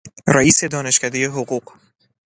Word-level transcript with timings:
رییس 0.35 0.63
دانشکدهی 0.63 1.25
حقوق 1.25 1.73